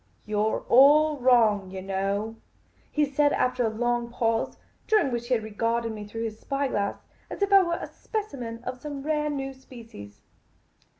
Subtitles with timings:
[0.25, 2.37] "You 're all wrong, yah know,"
[2.91, 6.69] he said, after a long pause, during which he had regarded me through his eye
[6.69, 10.21] glass as if I were a specimen of some rare new species.